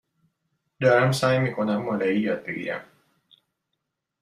[0.81, 2.85] دارم سعی می کنم مالایی یاد بگیرم.